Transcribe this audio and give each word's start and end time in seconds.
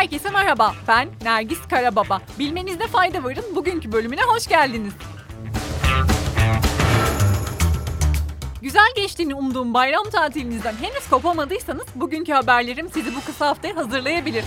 Herkese 0.00 0.30
merhaba, 0.30 0.74
ben 0.88 1.08
Nergis 1.22 1.58
Karababa. 1.70 2.22
Bilmenizde 2.38 2.86
fayda 2.86 3.24
varın 3.24 3.44
bugünkü 3.56 3.92
bölümüne 3.92 4.22
hoş 4.22 4.46
geldiniz. 4.46 4.92
Güzel 8.62 8.92
geçtiğini 8.96 9.34
umduğum 9.34 9.74
bayram 9.74 10.10
tatilinizden 10.10 10.74
henüz 10.80 11.10
kopamadıysanız 11.10 11.86
bugünkü 11.94 12.32
haberlerim 12.32 12.90
sizi 12.90 13.16
bu 13.16 13.24
kısa 13.26 13.46
haftaya 13.46 13.76
hazırlayabilir. 13.76 14.44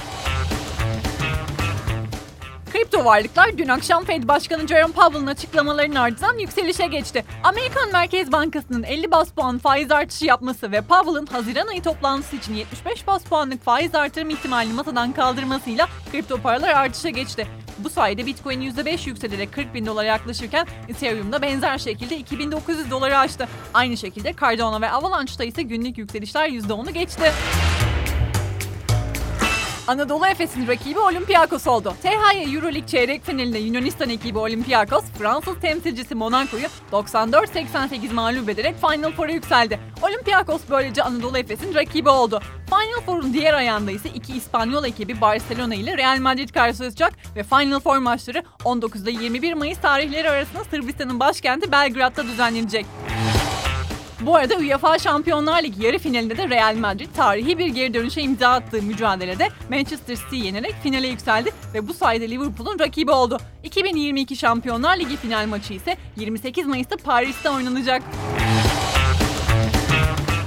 Kripto 2.83 3.05
varlıklar 3.05 3.57
dün 3.57 3.67
akşam 3.67 4.05
Fed 4.05 4.27
Başkanı 4.27 4.67
Jerome 4.67 4.93
Powell'ın 4.93 5.27
açıklamalarının 5.27 5.95
ardından 5.95 6.37
yükselişe 6.37 6.87
geçti. 6.87 7.25
Amerikan 7.43 7.91
Merkez 7.91 8.31
Bankası'nın 8.31 8.83
50 8.83 9.11
bas 9.11 9.31
puan 9.31 9.57
faiz 9.57 9.91
artışı 9.91 10.25
yapması 10.25 10.71
ve 10.71 10.81
Powell'ın 10.81 11.25
Haziran 11.25 11.67
ayı 11.67 11.83
toplantısı 11.83 12.35
için 12.35 12.53
75 12.53 13.07
bas 13.07 13.23
puanlık 13.23 13.63
faiz 13.63 13.95
artırım 13.95 14.29
ihtimalini 14.29 14.73
masadan 14.73 15.11
kaldırmasıyla 15.11 15.87
kripto 16.11 16.37
paralar 16.37 16.69
artışa 16.69 17.09
geçti. 17.09 17.47
Bu 17.77 17.89
sayede 17.89 18.25
Bitcoin 18.25 18.61
%5 18.61 19.09
yükselerek 19.09 19.53
40 19.53 19.73
bin 19.73 19.85
dolara 19.85 20.07
yaklaşırken 20.07 20.67
Ethereum 20.89 21.31
da 21.31 21.41
benzer 21.41 21.77
şekilde 21.77 22.17
2900 22.17 22.91
doları 22.91 23.17
aştı. 23.17 23.47
Aynı 23.73 23.97
şekilde 23.97 24.33
Cardano 24.41 24.81
ve 24.81 24.89
Avalanche'da 24.89 25.43
ise 25.43 25.61
günlük 25.61 25.97
yükselişler 25.97 26.49
%10'u 26.49 26.93
geçti. 26.93 27.31
Anadolu 29.87 30.27
Efes'in 30.27 30.67
rakibi 30.67 30.99
Olympiakos 30.99 31.67
oldu. 31.67 31.93
THY 32.01 32.55
Euroleague 32.55 32.87
çeyrek 32.87 33.25
finalinde 33.25 33.57
Yunanistan 33.57 34.09
ekibi 34.09 34.39
Olympiakos, 34.39 35.03
Fransız 35.19 35.59
temsilcisi 35.59 36.15
Monaco'yu 36.15 36.65
94-88 36.91 38.13
mağlup 38.13 38.49
ederek 38.49 38.75
Final 38.81 39.11
Four'a 39.11 39.31
yükseldi. 39.31 39.79
Olympiakos 40.01 40.61
böylece 40.69 41.03
Anadolu 41.03 41.37
Efes'in 41.37 41.75
rakibi 41.75 42.09
oldu. 42.09 42.41
Final 42.65 43.05
Four'un 43.05 43.33
diğer 43.33 43.53
ayağında 43.53 43.91
ise 43.91 44.09
iki 44.09 44.33
İspanyol 44.33 44.85
ekibi 44.85 45.21
Barcelona 45.21 45.75
ile 45.75 45.97
Real 45.97 46.19
Madrid 46.19 46.49
karşılaşacak 46.49 47.13
ve 47.35 47.43
Final 47.43 47.79
Four 47.79 47.97
maçları 47.97 48.43
19 48.65 49.01
ile 49.01 49.11
21 49.11 49.53
Mayıs 49.53 49.81
tarihleri 49.81 50.29
arasında 50.29 50.63
Sırbistan'ın 50.63 51.19
başkenti 51.19 51.71
Belgrad'da 51.71 52.23
düzenlenecek. 52.23 52.85
Bu 54.25 54.35
arada 54.35 54.55
UEFA 54.55 54.99
Şampiyonlar 54.99 55.63
Ligi 55.63 55.85
yarı 55.85 55.99
finalinde 55.99 56.37
de 56.37 56.49
Real 56.49 56.75
Madrid 56.75 57.07
tarihi 57.15 57.57
bir 57.57 57.67
geri 57.67 57.93
dönüşe 57.93 58.21
imza 58.21 58.49
attığı 58.49 58.81
mücadelede 58.81 59.49
Manchester 59.69 60.15
City'yi 60.15 60.45
yenerek 60.45 60.75
finale 60.83 61.07
yükseldi 61.07 61.51
ve 61.73 61.87
bu 61.87 61.93
sayede 61.93 62.29
Liverpool'un 62.29 62.79
rakibi 62.79 63.11
oldu. 63.11 63.37
2022 63.63 64.35
Şampiyonlar 64.35 64.97
Ligi 64.97 65.17
final 65.17 65.47
maçı 65.47 65.73
ise 65.73 65.97
28 66.15 66.67
Mayıs'ta 66.67 66.97
Paris'te 66.97 67.49
oynanacak. 67.49 68.03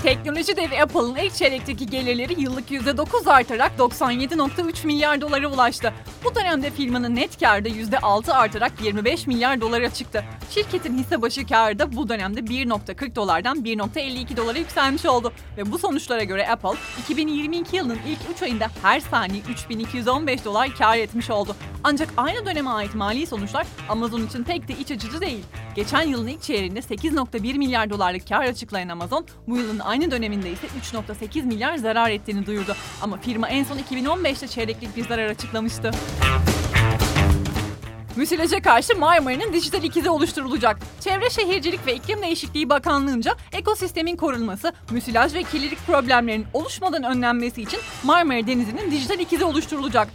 Teknoloji 0.06 0.56
devi 0.56 0.82
Apple'ın 0.82 1.16
ilk 1.16 1.34
çeyrekteki 1.34 1.86
gelirleri 1.86 2.40
yıllık 2.40 2.70
%9 2.70 3.30
artarak 3.30 3.72
97.3 3.78 4.86
milyar 4.86 5.20
dolara 5.20 5.48
ulaştı. 5.48 5.92
Bu 6.24 6.34
dönemde 6.34 6.70
firmanın 6.70 7.16
net 7.16 7.40
karı 7.40 7.64
da 7.64 7.68
%6 7.68 8.32
artarak 8.32 8.72
25 8.82 9.26
milyar 9.26 9.60
dolara 9.60 9.90
çıktı. 9.90 10.24
Şirketin 10.50 10.98
hisse 10.98 11.22
başı 11.22 11.46
karı 11.46 11.78
da 11.78 11.96
bu 11.96 12.08
dönemde 12.08 12.40
1.40 12.40 13.14
dolardan 13.14 13.58
1.52 13.58 14.36
dolara 14.36 14.58
yükselmiş 14.58 15.06
oldu. 15.06 15.32
Ve 15.56 15.72
bu 15.72 15.78
sonuçlara 15.78 16.24
göre 16.24 16.48
Apple 16.48 16.78
2022 17.00 17.76
yılının 17.76 17.98
ilk 18.06 18.18
3 18.36 18.42
ayında 18.42 18.66
her 18.82 19.00
saniye 19.00 19.42
3215 19.50 20.44
dolar 20.44 20.74
kar 20.74 20.96
etmiş 20.96 21.30
oldu. 21.30 21.56
Ancak 21.84 22.08
aynı 22.16 22.46
döneme 22.46 22.70
ait 22.70 22.94
mali 22.94 23.26
sonuçlar 23.26 23.66
Amazon 23.88 24.26
için 24.26 24.44
pek 24.44 24.68
de 24.68 24.72
iç 24.72 24.90
açıcı 24.90 25.20
değil. 25.20 25.44
Geçen 25.76 26.02
yılın 26.02 26.26
ilk 26.26 26.42
çeyreğinde 26.42 26.78
8.1 26.78 27.58
milyar 27.58 27.90
dolarlık 27.90 28.28
kar 28.28 28.44
açıklayan 28.44 28.88
Amazon, 28.88 29.26
bu 29.48 29.56
yılın 29.56 29.78
aynı 29.78 30.10
döneminde 30.10 30.50
ise 30.50 30.66
3.8 30.92 31.42
milyar 31.42 31.76
zarar 31.76 32.10
ettiğini 32.10 32.46
duyurdu. 32.46 32.76
Ama 33.02 33.16
firma 33.16 33.48
en 33.48 33.64
son 33.64 33.78
2015'te 33.78 34.48
çeyreklik 34.48 34.96
bir 34.96 35.08
zarar 35.08 35.26
açıklamıştı. 35.26 35.90
Müsilaja 38.16 38.62
karşı 38.62 38.98
Marmara'nın 38.98 39.52
dijital 39.52 39.84
ikizi 39.84 40.10
oluşturulacak. 40.10 40.78
Çevre 41.00 41.30
Şehircilik 41.30 41.86
ve 41.86 41.94
İklim 41.94 42.22
Değişikliği 42.22 42.70
Bakanlığı'nca 42.70 43.36
ekosistemin 43.52 44.16
korunması, 44.16 44.72
müsilaj 44.90 45.34
ve 45.34 45.42
kirlilik 45.42 45.86
problemlerinin 45.86 46.46
oluşmadan 46.52 47.02
önlenmesi 47.02 47.62
için 47.62 47.80
Marmara 48.04 48.46
Denizi'nin 48.46 48.90
dijital 48.90 49.18
ikizi 49.18 49.44
oluşturulacak. 49.44 50.08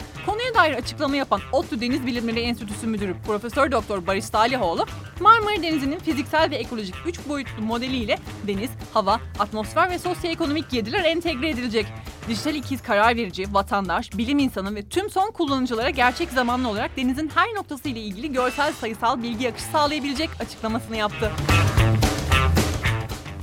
Dair 0.53 0.73
açıklama 0.73 1.15
yapan 1.15 1.41
ODTÜ 1.51 1.81
Deniz 1.81 2.05
Bilimleri 2.05 2.39
Enstitüsü 2.39 2.87
Müdürü 2.87 3.15
Profesör 3.27 3.71
Doktor 3.71 4.07
Barış 4.07 4.25
Salihoğlu, 4.25 4.85
Marmara 5.19 5.63
Denizi'nin 5.63 5.99
fiziksel 5.99 6.51
ve 6.51 6.55
ekolojik 6.55 6.95
3 7.07 7.27
boyutlu 7.29 7.61
modeliyle 7.63 8.19
deniz, 8.47 8.69
hava, 8.93 9.19
atmosfer 9.39 9.89
ve 9.89 9.99
sosyoekonomik 9.99 10.69
girdiler 10.69 11.03
entegre 11.03 11.49
edilecek. 11.49 11.85
Dijital 12.27 12.55
ikiz 12.55 12.81
karar 12.81 13.15
verici, 13.15 13.53
vatandaş, 13.53 14.17
bilim 14.17 14.39
insanı 14.39 14.75
ve 14.75 14.83
tüm 14.83 15.09
son 15.09 15.31
kullanıcılara 15.31 15.89
gerçek 15.89 16.29
zamanlı 16.29 16.69
olarak 16.69 16.97
denizin 16.97 17.31
her 17.35 17.53
noktası 17.55 17.89
ile 17.89 17.99
ilgili 17.99 18.31
görsel 18.31 18.73
sayısal 18.73 19.23
bilgi 19.23 19.49
akışı 19.49 19.65
sağlayabilecek 19.65 20.29
açıklamasını 20.39 20.97
yaptı. 20.97 21.31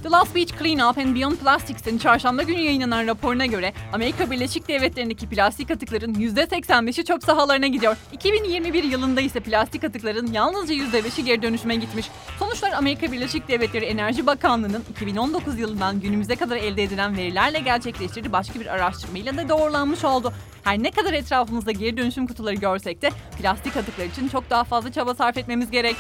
The 0.02 0.10
Last 0.10 0.34
Beach 0.34 0.58
Cleanup 0.58 0.98
and 0.98 1.16
Beyond 1.16 1.36
Plastics'in 1.36 1.98
çarşamba 1.98 2.42
günü 2.42 2.58
yayınlanan 2.58 3.06
raporuna 3.06 3.46
göre 3.46 3.72
Amerika 3.92 4.30
Birleşik 4.30 4.68
Devletleri'ndeki 4.68 5.28
plastik 5.28 5.70
atıkların 5.70 6.14
%85'i 6.14 7.04
çöp 7.04 7.24
sahalarına 7.24 7.66
gidiyor. 7.66 7.96
2021 8.12 8.84
yılında 8.84 9.20
ise 9.20 9.40
plastik 9.40 9.84
atıkların 9.84 10.32
yalnızca 10.32 10.74
%5'i 10.74 11.24
geri 11.24 11.42
dönüşüme 11.42 11.76
gitmiş. 11.76 12.06
Sonuçlar 12.38 12.72
Amerika 12.72 13.12
Birleşik 13.12 13.48
Devletleri 13.48 13.84
Enerji 13.84 14.26
Bakanlığı'nın 14.26 14.84
2019 14.90 15.58
yılından 15.58 16.00
günümüze 16.00 16.36
kadar 16.36 16.56
elde 16.56 16.82
edilen 16.82 17.16
verilerle 17.16 17.58
gerçekleştirdiği 17.58 18.32
başka 18.32 18.60
bir 18.60 18.66
araştırmayla 18.66 19.36
da 19.36 19.48
doğrulanmış 19.48 20.04
oldu. 20.04 20.32
Her 20.64 20.82
ne 20.82 20.90
kadar 20.90 21.12
etrafımızda 21.12 21.72
geri 21.72 21.96
dönüşüm 21.96 22.26
kutuları 22.26 22.54
görsek 22.54 23.02
de 23.02 23.10
plastik 23.38 23.76
atıklar 23.76 24.04
için 24.04 24.28
çok 24.28 24.50
daha 24.50 24.64
fazla 24.64 24.92
çaba 24.92 25.14
sarf 25.14 25.36
etmemiz 25.36 25.70
gerek. 25.70 25.96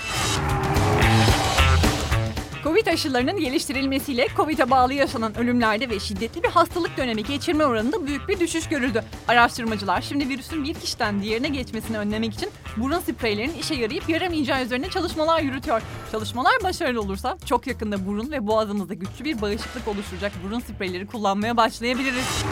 Covid 2.78 2.92
aşılarının 2.92 3.36
geliştirilmesiyle 3.36 4.28
Covid'e 4.36 4.70
bağlı 4.70 4.94
yaşanan 4.94 5.38
ölümlerde 5.38 5.90
ve 5.90 6.00
şiddetli 6.00 6.42
bir 6.42 6.48
hastalık 6.48 6.96
dönemi 6.96 7.24
geçirme 7.24 7.64
oranında 7.64 8.06
büyük 8.06 8.28
bir 8.28 8.40
düşüş 8.40 8.68
görüldü. 8.68 9.04
Araştırmacılar 9.28 10.00
şimdi 10.00 10.28
virüsün 10.28 10.64
bir 10.64 10.74
kişiden 10.74 11.22
diğerine 11.22 11.48
geçmesini 11.48 11.98
önlemek 11.98 12.34
için 12.34 12.50
burun 12.76 12.98
spreylerinin 12.98 13.54
işe 13.54 13.74
yarayıp 13.74 14.08
yaramayacağı 14.08 14.64
üzerine 14.64 14.90
çalışmalar 14.90 15.40
yürütüyor. 15.40 15.82
Çalışmalar 16.12 16.52
başarılı 16.62 17.00
olursa 17.00 17.38
çok 17.46 17.66
yakında 17.66 18.06
burun 18.06 18.30
ve 18.30 18.46
boğazımızda 18.46 18.94
güçlü 18.94 19.24
bir 19.24 19.40
bağışıklık 19.40 19.88
oluşturacak 19.88 20.32
burun 20.44 20.60
spreyleri 20.60 21.06
kullanmaya 21.06 21.56
başlayabiliriz. 21.56 22.44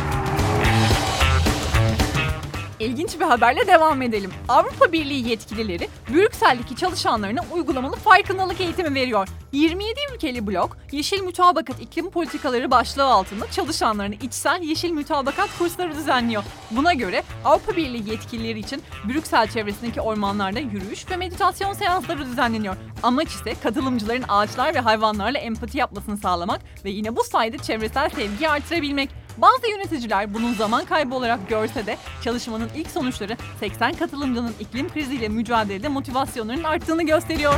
İlginç 2.81 3.21
bir 3.21 3.25
haberle 3.25 3.67
devam 3.67 4.03
edelim. 4.03 4.31
Avrupa 4.49 4.93
Birliği 4.93 5.29
yetkilileri 5.29 5.89
Brüksel'deki 6.13 6.77
çalışanlarına 6.77 7.41
uygulamalı 7.53 7.97
farkındalık 7.97 8.61
eğitimi 8.61 8.95
veriyor. 8.95 9.29
27 9.53 10.01
ülkeli 10.15 10.47
blok 10.47 10.77
Yeşil 10.93 11.23
Mütabakat 11.23 11.81
İklim 11.81 12.11
Politikaları 12.11 12.71
başlığı 12.71 13.05
altında 13.05 13.51
çalışanlarına 13.51 14.15
içsel 14.15 14.63
yeşil 14.63 14.91
mütabakat 14.91 15.59
kursları 15.59 15.95
düzenliyor. 15.95 16.43
Buna 16.71 16.93
göre 16.93 17.23
Avrupa 17.45 17.77
Birliği 17.77 18.11
yetkilileri 18.11 18.59
için 18.59 18.83
Brüksel 19.09 19.47
çevresindeki 19.49 20.01
ormanlarda 20.01 20.61
yürüyüş 20.61 21.11
ve 21.11 21.17
meditasyon 21.17 21.73
seansları 21.73 22.27
düzenleniyor. 22.27 22.77
Amaç 23.03 23.29
ise 23.29 23.55
katılımcıların 23.63 24.25
ağaçlar 24.29 24.75
ve 24.75 24.81
hayvanlarla 24.81 25.39
empati 25.39 25.79
yapmasını 25.79 26.17
sağlamak 26.17 26.61
ve 26.85 26.91
yine 26.91 27.17
bu 27.17 27.25
sayede 27.25 27.59
çevresel 27.59 28.09
sevgiyi 28.09 28.49
artırabilmek. 28.49 29.26
Bazı 29.37 29.71
yöneticiler 29.71 30.35
bunun 30.35 30.55
zaman 30.55 30.85
kaybı 30.85 31.15
olarak 31.15 31.49
görse 31.49 31.87
de 31.87 31.97
çalışmanın 32.25 32.71
ilk 32.75 32.91
sonuçları 32.91 33.37
80 33.61 33.95
katılımcının 33.95 34.55
iklim 34.61 34.93
kriziyle 34.93 35.29
mücadelede 35.29 35.89
motivasyonlarının 35.89 36.65
arttığını 36.65 37.03
gösteriyor. 37.03 37.55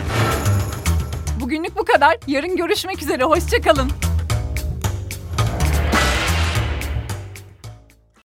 Bugünlük 1.40 1.76
bu 1.76 1.84
kadar. 1.84 2.16
Yarın 2.26 2.56
görüşmek 2.56 3.02
üzere. 3.02 3.24
Hoşçakalın. 3.24 4.07